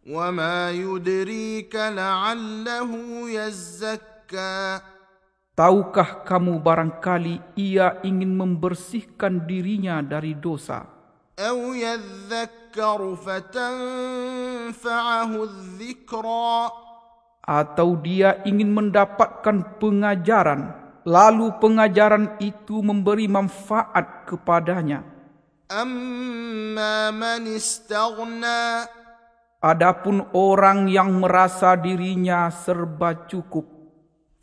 وما 0.07 0.71
يدريك 0.73 1.75
لعله 1.75 2.89
يزكى 3.29 4.81
Tahukah 5.57 6.21
kamu 6.25 6.61
barangkali 6.61 7.41
ia 7.57 7.97
ingin 8.05 8.33
membersihkan 8.37 9.45
dirinya 9.49 10.01
dari 10.05 10.33
dosa? 10.37 10.85
أو 11.37 11.73
يذكر 11.73 13.15
فتنفعه 13.21 14.73
الذكرى 15.43 16.80
atau 17.42 17.98
dia 17.98 18.38
ingin 18.46 18.70
mendapatkan 18.70 19.82
pengajaran 19.82 20.82
lalu 21.02 21.50
pengajaran 21.58 22.38
itu 22.38 22.78
memberi 22.82 23.26
manfaat 23.26 24.26
kepadanya. 24.26 25.02
Amma 25.70 27.10
man 27.10 27.42
istaghna. 27.46 28.86
Adapun 29.62 30.26
orang 30.34 30.90
yang 30.90 31.22
merasa 31.22 31.78
dirinya 31.78 32.50
serba 32.50 33.30
cukup. 33.30 33.62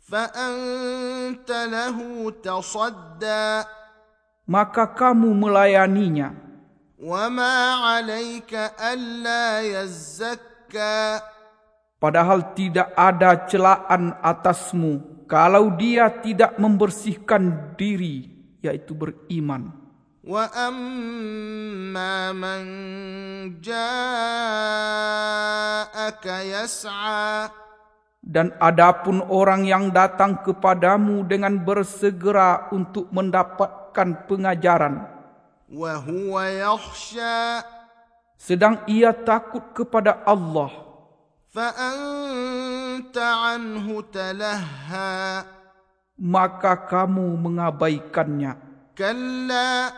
Fa 0.00 0.32
anta 0.32 1.68
lahu 1.68 2.32
tasadda. 2.40 3.68
Maka 4.48 4.90
kamu 4.96 5.30
melayaninya. 5.36 6.32
Wama 7.00 7.96
alla 8.80 9.60
Padahal 11.99 12.53
tidak 12.53 12.91
ada 12.93 13.47
celaan 13.49 14.13
atasmu 14.21 15.25
kalau 15.25 15.73
dia 15.73 16.11
tidak 16.21 16.53
membersihkan 16.61 17.73
diri, 17.73 18.29
yaitu 18.61 18.93
beriman. 18.93 19.85
وأما 20.25 22.13
من 22.33 22.61
جاءك 23.61 23.85
يسعى 26.25 27.49
Dan 28.25 28.57
adapun 28.57 29.21
orang 29.21 29.69
yang 29.69 29.93
datang 29.93 30.41
kepadamu 30.41 31.29
dengan 31.29 31.61
bersegera 31.61 32.73
untuk 32.73 33.13
mendapatkan 33.13 34.25
pengajaran, 34.25 35.05
وهو 35.69 36.33
يخشى 36.41 37.61
sedang 38.33 38.81
ia 38.89 39.13
takut 39.13 39.61
kepada 39.77 40.25
Allah, 40.25 40.73
فأنت 41.55 43.17
عنه 43.17 43.87
تلهى 44.11 45.43
maka 46.15 46.87
kamu 46.87 47.35
mengabaikannya. 47.39 48.55
كلا 48.95 49.91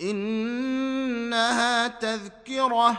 إنها 0.00 1.88
تذكرة 1.96 2.90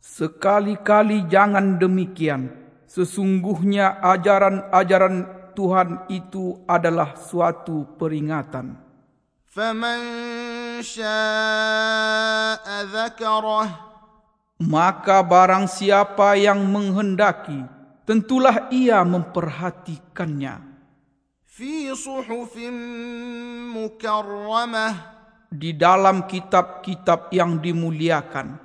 Sekali-kali 0.00 1.28
jangan 1.28 1.76
demikian. 1.76 2.48
Sesungguhnya 2.88 4.00
ajaran-ajaran 4.00 5.28
Tuhan 5.54 6.08
itu 6.08 6.64
adalah 6.64 7.14
suatu 7.20 7.84
peringatan. 8.00 8.80
فمن 9.50 10.00
شاء 10.82 12.64
ذكره 12.86 13.66
maka 14.61 15.19
barang 15.19 15.67
siapa 15.67 16.39
yang 16.39 16.63
menghendaki 16.63 17.67
tentulah 18.05 18.69
ia 18.71 19.01
memperhatikannya. 19.03 20.61
Fi 21.43 21.91
suhufin 21.91 22.75
mukarramah. 23.73 25.15
Di 25.55 25.71
dalam 25.71 26.27
kitab-kitab 26.27 27.31
yang 27.31 27.63
dimuliakan. 27.63 28.59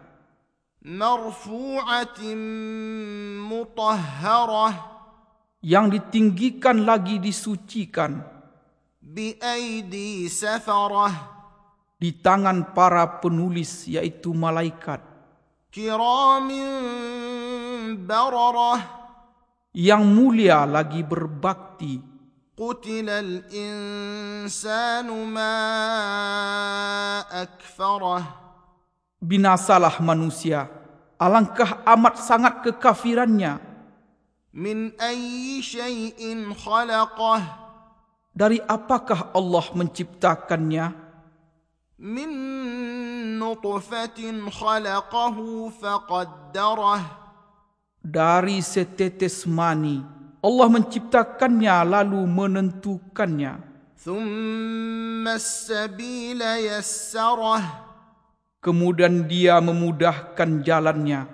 Marfu'atin 0.83 2.41
mutahharah. 3.47 4.75
Yang 5.63 5.87
ditinggikan 6.01 6.83
lagi 6.83 7.23
disucikan. 7.23 8.27
Safarah. 10.27 11.15
Di 12.01 12.11
tangan 12.17 12.75
para 12.75 13.23
penulis 13.23 13.87
yaitu 13.87 14.35
malaikat. 14.35 15.10
كرام 15.76 16.50
بررة 18.08 18.74
yang 19.76 20.08
mulia 20.08 20.64
lagi 20.64 21.04
berbakti 21.04 22.00
قتل 22.56 23.10
الإنسان 23.12 25.08
ما 25.28 25.56
أكفره 27.28 28.24
binasalah 29.20 30.00
manusia 30.00 30.72
alangkah 31.20 31.84
amat 31.84 32.16
sangat 32.24 32.64
kekafirannya 32.64 33.60
من 34.56 34.96
أي 34.96 35.60
شيء 35.60 36.20
خلقه 36.56 37.42
dari 38.32 38.64
apakah 38.64 39.36
Allah 39.36 39.66
menciptakannya 39.76 40.86
من 42.00 42.32
نطفة 43.50 44.20
خلقه 44.50 45.38
فقدره 45.82 47.00
dari 48.06 48.62
setetes 48.62 49.50
mani 49.50 50.06
Allah 50.46 50.70
menciptakannya 50.70 51.76
lalu 51.90 52.22
menentukannya 52.30 53.76
ثم 54.06 55.26
السبيل 55.26 56.38
يسره 56.38 57.62
kemudian 58.62 59.26
dia 59.26 59.58
memudahkan 59.58 60.62
jalannya 60.62 61.26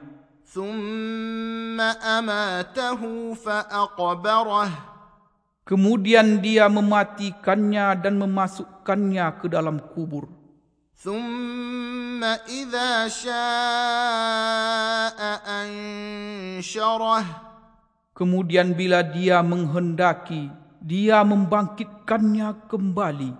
ثم 0.47 1.79
أماته 1.99 3.01
فأقبره 3.35 4.69
kemudian 5.67 6.39
dia 6.39 6.71
mematikannya 6.71 7.99
dan 7.99 8.15
memasukkannya 8.15 9.27
ke 9.43 9.47
dalam 9.51 9.79
kubur 9.91 10.34
ثم 11.01 12.21
إذا 12.45 13.09
شاء 13.09 13.39
أنشره 15.49 17.25
kemudian 18.13 18.77
bila 18.77 19.01
dia 19.01 19.41
menghendaki 19.41 20.53
dia 20.77 21.25
membangkitkannya 21.25 22.69
kembali 22.69 23.33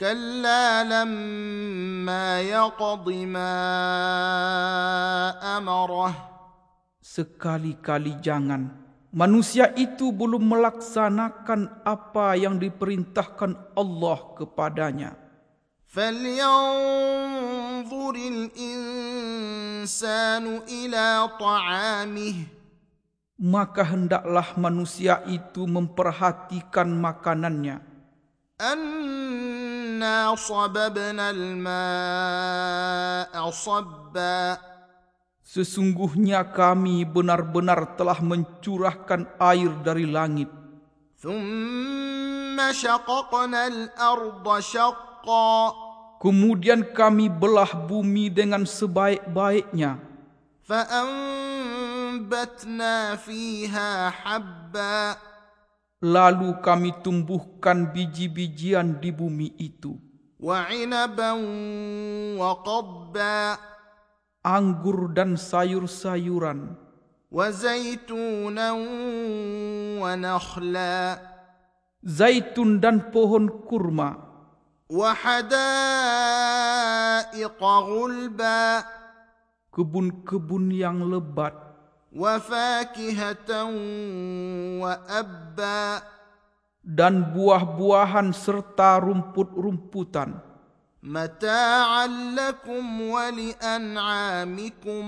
كلا 0.00 0.82
لما 0.82 2.40
يقض 2.40 3.06
ما 3.30 3.54
أمره 5.38 6.12
sekali-kali 6.98 8.18
jangan 8.18 8.66
manusia 9.14 9.70
itu 9.78 10.10
belum 10.10 10.42
melaksanakan 10.42 11.86
apa 11.86 12.34
yang 12.34 12.58
diperintahkan 12.58 13.78
Allah 13.78 14.18
kepadanya 14.34 15.23
فلينظر 15.94 17.34
الإنسان 18.14 19.90
إلى 20.68 21.28
طعامه 21.40 22.34
maka 23.40 23.80
hendaklah 23.88 24.52
manusia 24.60 25.24
itu 25.24 25.64
memperhatikan 25.64 26.92
makanannya 26.92 27.80
أنا 28.60 30.36
صببنا 30.36 31.30
الماء 31.32 31.72
صبا 33.50 34.60
sesungguhnya 35.40 36.44
kami 36.54 37.02
benar-benar 37.08 37.96
telah 37.96 38.20
mencurahkan 38.20 39.26
air 39.40 39.72
dari 39.80 40.04
langit 40.04 40.52
ثم 41.20 42.56
شققنا 42.72 43.66
الأرض 43.66 44.60
شقا 44.60 45.83
kemudian 46.20 46.84
kami 46.92 47.32
belah 47.32 47.72
bumi 47.88 48.28
dengan 48.30 48.62
sebaik-baiknya 48.68 50.10
فأنبتنا 52.20 53.16
فيها 53.18 54.10
حبا 54.10 55.16
Lalu 56.00 56.64
kami 56.64 56.96
tumbuhkan 57.04 57.92
biji-bijian 57.92 59.04
di 59.04 59.12
bumi 59.12 59.52
itu. 59.60 59.98
وعنبا 60.40 61.30
وقضبا 62.40 63.40
Anggur 64.40 65.12
dan 65.12 65.36
sayur-sayuran. 65.36 66.78
وزيتونا 67.28 68.68
ونخلا 70.00 70.96
Zaitun 72.00 72.80
dan 72.80 73.12
pohon 73.12 73.68
kurma. 73.68 74.23
وحدائق 74.90 75.54
غلبا 77.62 78.62
Kebun-kebun 79.70 80.74
yang 80.74 81.06
lebat. 81.06 81.54
وفاكهة 82.10 83.50
وأبا 84.82 85.82
Dan 86.82 87.30
buah-buahan 87.30 88.34
serta 88.34 88.98
rumput-rumputan. 88.98 90.42
متاعا 91.06 92.06
لكم 92.34 92.84
ولأنعامكم 93.00 95.04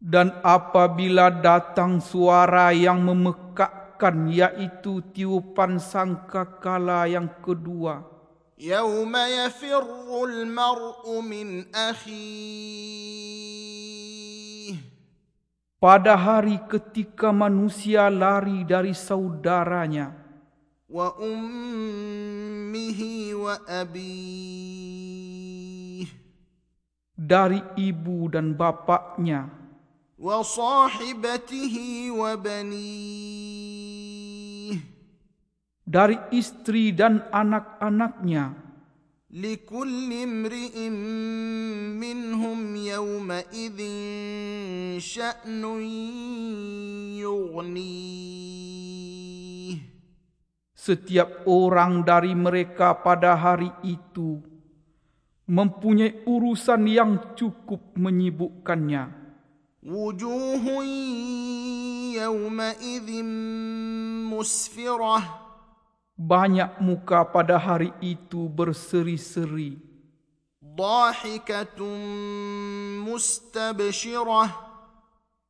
Dan 0.05 0.37
apabila 0.45 1.33
datang 1.43 1.97
suara 1.99 2.71
yang 2.77 3.01
memekakkan 3.03 4.29
yaitu 4.29 5.01
tiupan 5.11 5.81
sangkakala 5.81 7.09
yang 7.09 7.27
kedua. 7.43 8.15
يوم 8.59 9.11
يفر 9.17 9.83
المرء 10.25 11.21
من 11.21 11.75
أخيه 11.75 13.25
Pada 15.83 16.17
hari 16.17 16.57
ketika 16.65 17.29
manusia 17.29 18.09
lari 18.09 18.65
dari 18.65 18.97
saudaranya, 18.97 20.18
وأمه 20.89 21.41
وأبيه 23.35 24.85
dari 27.15 27.63
ibu 27.79 28.29
dan 28.29 28.53
bapaknya, 28.59 29.49
وصاحبته 30.21 31.77
وبنيه 32.13 33.15
dari 35.89 36.19
istri 36.35 36.93
dan 36.93 37.23
anak-anaknya. 37.33 38.61
لكل 39.35 40.13
امرئ 40.13 40.89
منهم 41.99 42.77
يومئذ 42.77 43.79
شأن 45.03 45.63
يغنيه 47.19 48.68
setiap 50.80 51.44
orang 51.44 52.08
dari 52.08 52.32
mereka 52.32 52.96
pada 53.04 53.36
hari 53.36 53.68
itu 53.84 54.40
mempunyai 55.52 56.24
urusan 56.24 56.88
yang 56.88 57.36
cukup 57.36 58.00
menyibukkannya. 58.00 59.12
Wujuhun 59.84 60.88
yawma'idhim 62.16 63.28
musfirah. 64.32 65.52
Banyak 66.16 66.80
muka 66.80 67.28
pada 67.28 67.60
hari 67.60 67.92
itu 68.00 68.48
berseri-seri. 68.48 69.76
Dahikatun 70.64 72.00
mustabshirah. 73.04 74.52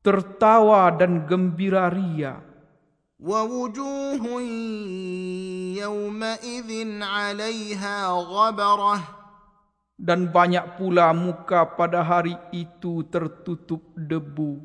Tertawa 0.02 0.90
dan 0.96 1.30
gembira 1.30 1.90
ria. 1.92 2.49
ووجوه 3.21 4.25
يومئذ 5.83 6.71
عليها 7.03 7.97
غبرة 8.09 8.97
Dan 9.95 10.35
banyak 10.35 10.75
pula 10.75 11.15
muka 11.15 11.63
pada 11.79 12.03
hari 12.03 12.35
itu 12.51 13.07
tertutup 13.07 13.81
debu 13.95 14.59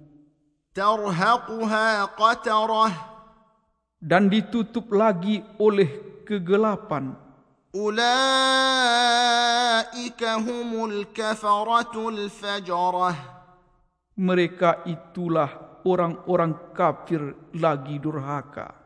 ترهقها 0.74 2.18
قترة 2.18 2.88
dan 4.00 4.31
ditutup 4.31 4.89
lagi 4.95 5.44
oleh 5.59 6.24
kegelapan. 6.24 7.13
أولئك 7.75 8.01
هم 10.24 10.86
الكفرة 10.86 12.09
الفجرة 12.09 13.15
Mereka 14.19 14.83
itulah 14.83 15.72
orang-orang 15.84 16.72
kafir 16.72 17.36
lagi 17.56 18.00
durhaka. 18.00 18.83